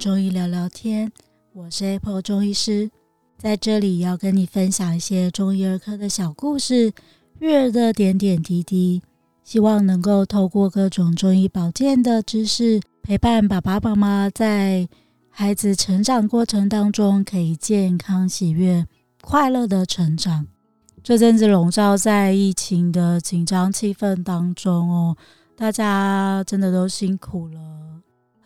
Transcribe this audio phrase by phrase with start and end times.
[0.00, 1.12] 中医聊聊天，
[1.52, 2.90] 我是 Apple 中医师，
[3.36, 6.90] 在这里要跟你分享一些中医儿科的小故事，
[7.38, 9.02] 育儿的点点滴滴，
[9.44, 14.88] 希望能够透过各种中医保健的知识，陪伴爸爸妈妈在
[15.28, 18.86] 孩子成长过程当中，可以健康、喜悦、
[19.20, 20.46] 快乐的成长。
[21.02, 25.16] 这阵子笼罩在疫情的紧张气氛当中哦，
[25.54, 27.60] 大家真的都辛苦了。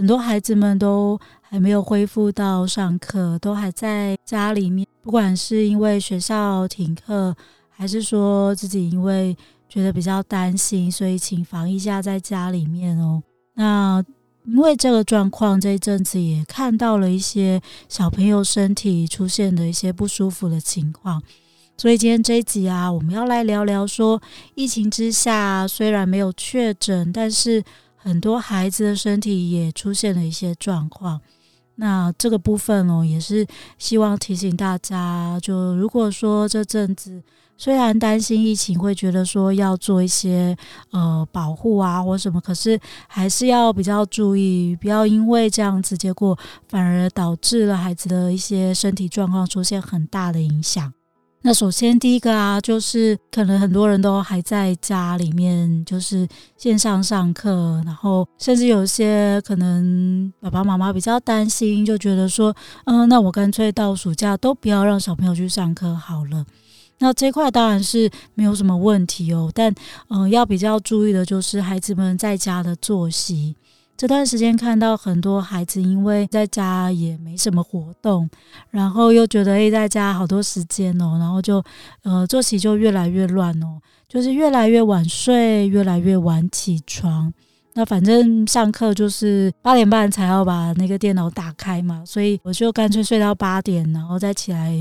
[0.00, 4.86] 很多孩子们都还没有恢复到上课，都还在家里面。
[5.02, 7.36] 不管是因为学校停课，
[7.68, 9.36] 还是说自己因为
[9.68, 13.22] 觉得比较担心，所以请防疫假在家里面哦。
[13.56, 14.02] 那
[14.46, 21.22] 因为这个状况，这一阵子也看到了一些小朋友身体出现的一些不舒服的情况。
[21.76, 24.18] 所以今天这一集啊，我们要来聊聊说，
[24.54, 27.62] 疫情之下虽然没有确诊，但是
[28.02, 31.20] 很多孩子的身体也出现了一些状况。
[31.76, 33.46] 那这个部分哦，也是
[33.78, 37.22] 希望提醒大家，就如果说这阵子
[37.56, 40.56] 虽然担心疫情，会觉得说要做一些
[40.90, 50.92] 呃保护啊或什么，可是还是要比较注意，不要因为这样子，结果反而导致了孩子的一些身体状况出现很大的影响。
[51.42, 66.44] 那首先第一个啊，就是可能很多人都还在家里面，就是线上上课，然后甚至有些可能爸爸妈妈比较担心，就觉得说，嗯，那我干脆到暑假都不要让小朋友去上课好了。
[66.98, 69.74] 那这块当然是没有什么问题哦，但
[70.08, 73.56] 嗯，要比较注意的就是孩子们在家的作息。
[74.00, 78.26] 这段时间看到很多孩子，因为在家也没什么活动，
[78.70, 81.62] 然后又觉得诶，在家好多时间哦，然后就
[82.02, 87.30] 呃作息就越来越乱哦，就是越来越晚睡，越来越晚起床。
[87.74, 94.72] 那反正上课就是八点半才要把那个电脑打开嘛，所以我就干脆睡到八点，然后再起来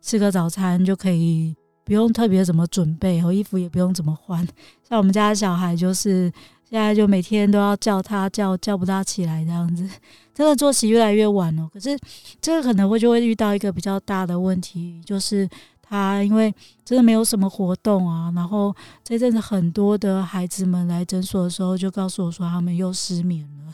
[0.00, 1.52] 吃个早餐就可以，
[1.84, 4.46] 不用特别怎么准备，然后衣服也不用怎么换。
[4.88, 6.32] 像我们家小孩就是。
[6.68, 9.88] 现在就每天都要叫他叫叫不大起来这样子，
[10.34, 11.68] 真 的作息越来越晚了。
[11.72, 11.98] 可是
[12.40, 15.48] 这个可能会就会遇到一个比较大的问题，就是
[15.80, 23.72] 他因为真的没有什么活动啊，然后这阵子很多的孩子们来诊所的时候就告诉我说他们又失眠了。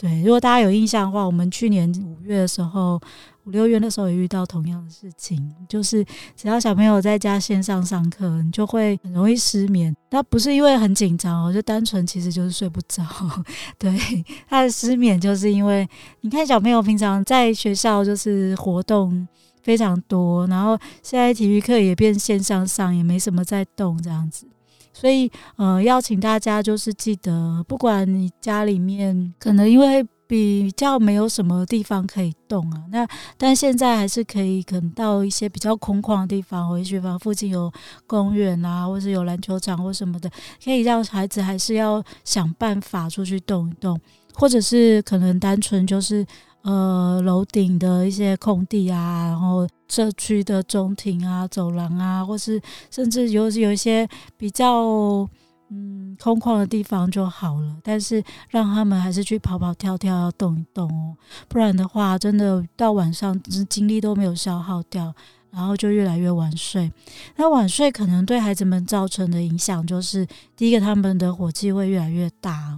[0.00, 2.98] 对，如果大家有印象的话，我们去年五月的时候。
[3.46, 6.04] 五六月的时候也遇到同样的事情，就是
[6.36, 9.96] 只要小朋友在家线上上课，你就会很容易失眠。
[10.10, 13.02] 那不是因为很紧张哦，就单纯其实就是睡不着。
[13.78, 13.98] 对，
[14.46, 15.88] 他的失眠就是因为
[16.20, 19.26] 你看小朋友平常在学校就是活动
[19.62, 24.46] 非常多，然后现在体育课也变线上上，也没什么在动这样子。
[24.92, 30.06] 所以呃，邀请大家就是记得，不管你家里面可能因为。
[30.30, 33.04] 比较没有什么地方可以动啊，那
[33.36, 37.68] 但现在还是可以，可能到一些比较空旷的地方，也许附近有
[38.06, 40.30] 公园啊，或是有篮球场或什么的，
[40.64, 44.00] 可以让孩子还是要想办法出去动一动，
[44.32, 46.24] 或者是可能单纯就是
[46.62, 52.60] 呃楼顶的一些空地啊，然后社区的中庭啊、走廊啊，或是
[52.90, 55.28] 甚至有有一些比较。
[55.72, 61.14] 嗯，空旷的地方就好了，但是让他们还是去跑跑跳跳，要动一动哦，
[61.46, 65.14] 不然的话，真的到晚上精力都没有消耗掉，
[65.52, 66.90] 然后就越来越晚睡。
[67.36, 70.26] 那晚睡可能对孩子们造成的影响就是，
[70.56, 72.76] 第一个，他们的火气会越来越大，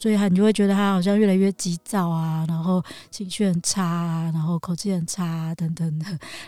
[0.00, 6.06] 所以他你就会觉得他好像越来越急躁啊，然后情绪很差啊，然后口气很差啊，等等的。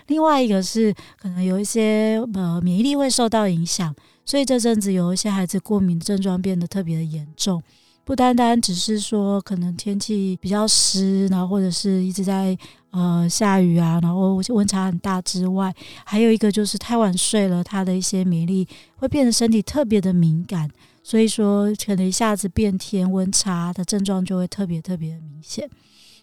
[0.09, 3.94] 另外一个是，可能有一些呃免疫力会受到影响。
[4.25, 7.62] 所以这阵子有一些孩子过敏的症状变得特别的严重，
[8.04, 12.55] 不单单只是说可能天气比较湿，然后或者是一直在
[12.90, 15.75] 呃下雨啊，然后温差很大之外，
[16.05, 20.70] 还有一个就是太晚睡了，他的一些免疫力会变得身体特别的敏感，
[21.08, 25.66] 所以说可能一下子变天温差的症状就会特别特别的明显。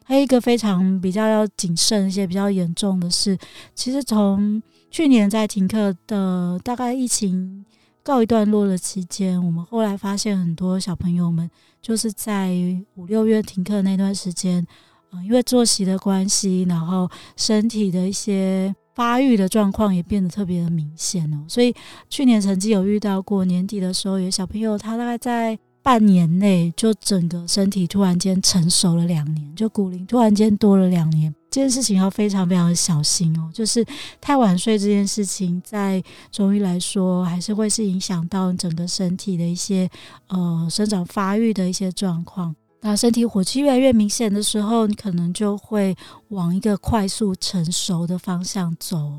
[0.03, 3.35] 还有一个非常比较要谨慎一些、比较严重的是，
[3.73, 4.61] 其实从
[4.91, 7.65] 去年在停课的大概疫情。
[8.03, 11.49] 告一段落的期间，我们后来发现很多小朋友们
[11.81, 12.55] 就是在
[12.93, 14.63] 五六月停课那段时间，
[15.11, 21.45] 嗯，因为作息的关系，然后身体的一些发育的状况也变得特别的明显哦。
[21.47, 21.71] 所以
[22.09, 25.59] 去年曾经有遇到过年底的时候，有小朋友他大概在。
[25.86, 33.51] 半年内就整个身体突然间成熟了两年，就骨龄突然间多了两年，这件事情要非常非常的小心哦。
[33.53, 33.86] 就是
[34.19, 39.88] 太晚睡这件事情，在中医来说，还是会是影响到整个身体的一些
[40.30, 42.56] 呃生长发育的一些状况。
[42.87, 45.95] 那身体火气越来越明显的时候，你可能就会
[46.27, 49.11] 往一个快速成熟的方向走。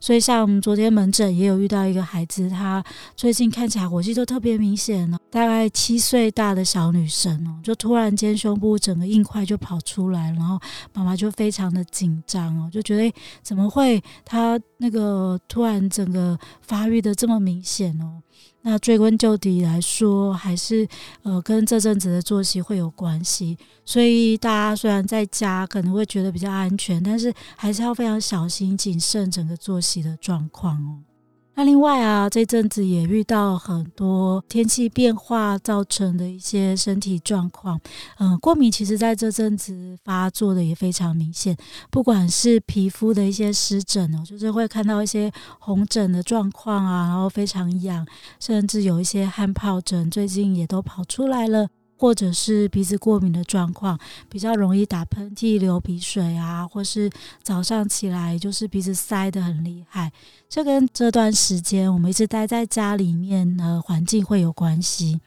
[0.00, 2.84] 所以，像我们昨天门诊也有遇到一个孩子，他
[3.14, 10.58] 最近看起来火气都特别明显了，大概七岁大的小女生哦，就突然间胸部整个硬块就跑出来，然后
[10.92, 18.20] 妈妈就非常的紧张哦，就觉得怎么会他那个突然整个发育的这么明显哦？
[18.66, 20.88] 那追根究底来说，还是
[21.22, 23.58] 呃跟这阵子的作息会有关系。
[23.84, 31.13] 所以大家虽然在家可能会觉得比较安全，但是还是要非常小心谨慎整个作息的状况哦。
[31.56, 37.80] 那另外啊，这阵子也遇到很多天气变化造成的一些身体状况。
[38.18, 41.56] 嗯、过敏其实在这阵子发作的也非常明显，
[41.90, 48.04] 不管是皮肤的一些湿疹哦，就是会看到一些红疹的状况啊，然后非常痒，
[48.40, 51.68] 甚至有一些汗疱疹，最近也都跑出来了。
[52.04, 53.98] 或者是鼻子过敏的状况，
[54.28, 57.10] 比较容易打喷嚏、流鼻水啊，或是
[57.42, 60.12] 早上起来就是鼻子塞的很厉害，
[60.46, 65.18] 这跟这段时间我们一直待在家里面的环境会有关系。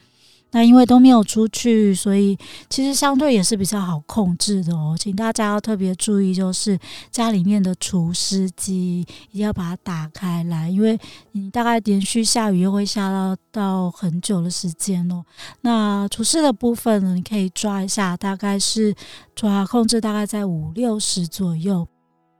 [0.51, 2.37] 那因为都没有出去，所以
[2.69, 4.95] 其实相对也是比较好控制的哦。
[4.97, 6.79] 请大家要特别注意，就是
[7.11, 9.01] 家里面的除湿机
[9.31, 10.97] 一定要把它打开来，因为
[11.33, 15.23] 你大概连续下雨又会下到到很久的时间哦。
[15.61, 18.95] 那除湿的部分呢，你可以抓一下，大概是
[19.35, 21.87] 抓控制大概在五六十左右。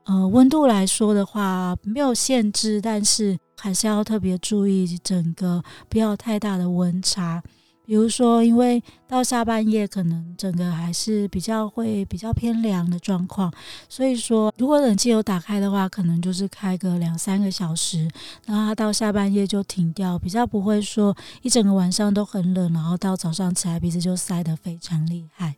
[0.05, 7.43] 呃，温度来说的话没有限制，但是还是要特别注意整个不要太大的温差。
[7.87, 13.49] 比如说，因为到下半夜可能整个还是比较会比较偏凉的状况，
[13.87, 18.09] 所以说如果冷气有打开的话，可能就是开个两三个小时，
[18.45, 25.55] 然后它到下半夜就停掉，比较不会说一整个晚上都很冷，然后到早上起来鼻子就塞得非常厉害。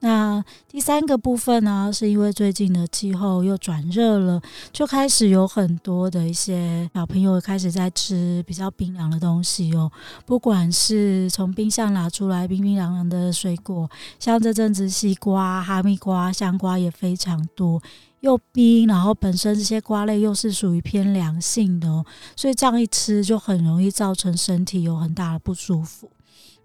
[0.00, 4.40] 那第三个部分呢，是因为最近的气候又转热了，
[4.72, 9.90] 就开始有很多的一些小朋友开始在吃比较冰凉的东西哦。
[10.26, 13.88] 不管是从冰箱拿出来冰冰凉凉的水果，
[14.20, 17.82] 像这阵子西瓜、哈密瓜、香瓜也非常多，
[18.20, 22.04] 又冰，然后本身这些瓜类又是属于偏凉性的哦，
[22.36, 26.10] 所以这样一吃就很容易造成身体有很大的不舒服。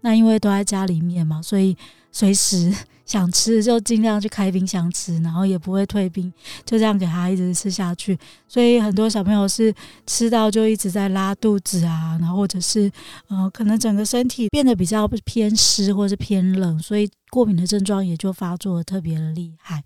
[0.02, 1.76] 那因为都在家里面嘛，所以
[2.12, 2.72] 随时
[3.04, 6.32] 想吃就尽量去开冰箱吃，然后也不会退冰，
[6.64, 8.18] 就这样给他一直吃下去。
[8.46, 9.74] 所以很多小朋友是
[10.06, 12.90] 吃到就一直在拉肚子啊，然后或者是
[13.28, 19.82] 呃，可能整个身体变得比较偏湿或是偏冷，所以过敏的症状也就发作的特别的厉害。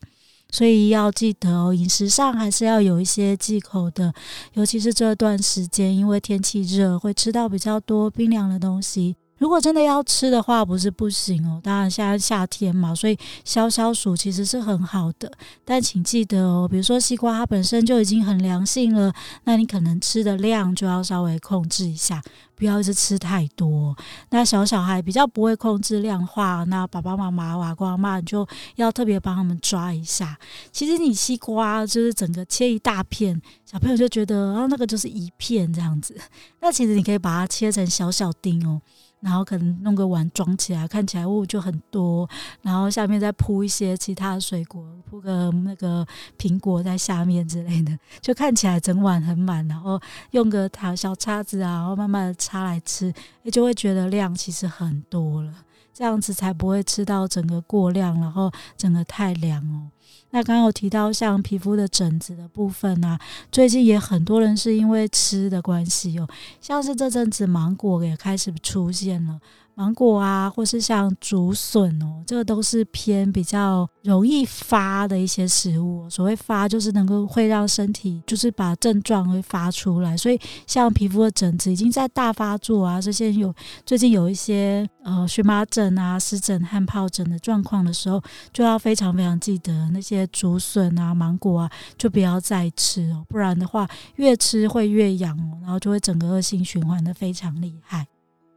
[0.48, 4.14] 所以要记得哦，饮食上还是要有一些忌口的，
[4.52, 9.16] 尤其是这段时间，因为天气热，会吃到比较多冰凉的东西。
[9.38, 11.60] 如果真的要吃的话，不是不行哦。
[11.62, 15.30] 当然现在夏天嘛，所以消消暑其实是很好的。
[15.64, 19.12] 但请记得哦，比如说西瓜它本身就已经很凉性了，
[19.44, 22.22] 那你可能吃的量就要稍微控制一下，
[22.54, 23.94] 不要一直吃太多。
[24.30, 28.46] 那小小孩比较不会控制量的话，那爸爸妈妈、阿公阿嬷你就
[28.76, 30.38] 要特别帮他们抓一下。
[30.72, 36.16] 其实你西瓜就是整个切一大片，小朋友就觉得啊，那个就是一片这样子。
[36.60, 38.80] 那其实你可以把它切成小小丁哦。
[39.20, 42.28] 然后可能弄个碗装起来，看起来物就很多。
[42.62, 46.06] 然后下面再铺一些其他的水果，铺个那个
[46.38, 49.66] 苹果在下面之类的， 就看起来整碗很满。
[49.66, 53.12] 然后用个小叉子啊，然后慢慢的插来吃，
[53.50, 55.52] 就会觉得量其实很多了。
[55.96, 59.88] 这样子才不会吃到整个过量，然后整个太凉哦。
[60.28, 63.18] 那刚刚有提到像皮肤的疹子的部分啊，
[63.50, 66.28] 最近也很多人是因为吃的关系哦，
[66.60, 69.40] 像是这阵子芒果也开始出现了。
[69.78, 76.08] 芒果啊，或是像竹笋哦，这个都是偏比较容易发的一些食物。
[76.08, 80.16] 所谓发，就是能够会让身体就是把症状会发出来。
[80.16, 83.54] 所以像皮肤的疹子已经在大发作啊，这些有
[83.84, 88.18] 最近有一些呃荨麻疹啊、湿疹、汗疱疹的状况的时候，
[88.54, 98.06] 就要非常非常记得那些竹笋啊、芒果啊，就不要再吃哦，不然的话越吃会越痒哦，然后就会整个恶性循环的非常厉害。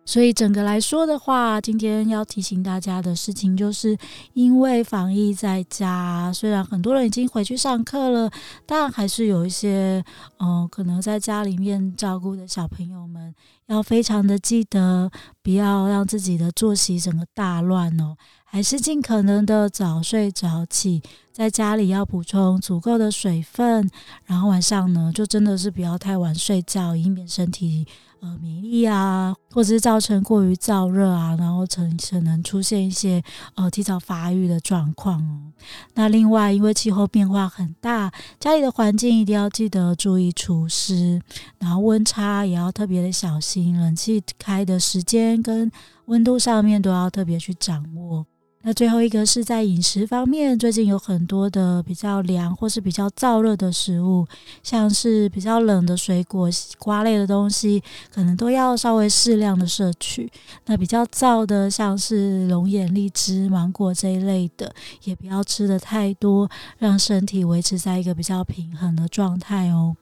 [0.09, 3.95] 所以整个来说的话，今天要提醒大家的事情，就是
[4.33, 8.27] 因为防疫在家，虽然很多人已经回去上课了，
[8.65, 10.03] 但还是有一些，
[10.39, 13.35] 嗯、可能在家里面照顾的小朋友们，
[13.67, 15.11] 要非常的记得，
[15.43, 23.87] 不要让自己的作息整个大乱哦，还是尽可能的早睡早起，在家里要补充足够的水分，
[24.25, 27.85] 然后晚上呢，就真的是不要太晚睡觉，以免身体。
[28.21, 33.21] 呃免疫力啊，或者是造成过于燥热啊，然后成可能出现一些
[33.55, 35.53] 呃提早发育的状况哦。
[35.93, 41.21] 那另外，因为气候变化很大，家里的环境一定要记得注意除湿，
[41.57, 45.71] 然后温差也要特别的小心，冷气开的时间跟
[46.05, 48.25] 温度上面都要特别去掌握。
[48.61, 54.27] 那最后一个是在饮食方面，最近有很多的比较凉或是比较燥热的食物，
[54.61, 57.81] 像是比较冷的水果、瓜类的东西，
[58.13, 60.29] 可能都要稍微适量的摄取。
[60.65, 64.75] 那比较燥的，像是龙眼、荔枝、芒果这一类的，
[65.05, 69.95] 也不要吃得太多，让身体维持在一个比较平衡的状态哦。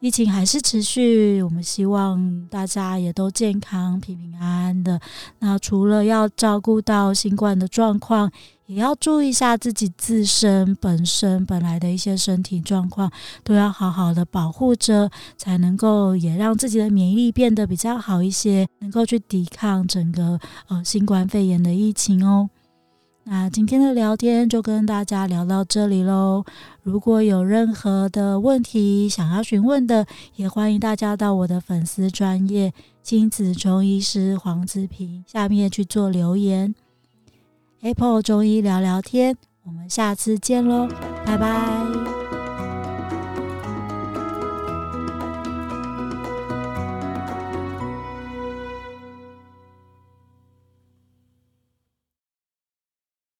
[0.00, 5.00] 疫情还是持续，我们希望大家也都健康、平平安安的。
[5.40, 8.30] 那除了要照顾到新冠的状况，
[8.66, 13.10] 也要注意一下自己自身本身本来的一些身体状况，
[13.42, 20.38] 都要好好的保护着，才能够也让自己的免疫力变得比较好一些，能够去抵抗整个
[20.68, 22.48] 呃新冠肺炎的疫情哦。
[23.30, 26.42] 那今天的聊天就跟大家聊到这里喽。
[26.82, 30.06] 如果有任何的问题想要询问的，
[30.36, 36.74] 也欢迎大家到我的粉丝专业亲子中医师黄志平下面去做留言。
[37.82, 40.88] Apple 中医聊聊天，我们下次见喽，
[41.26, 41.97] 拜拜。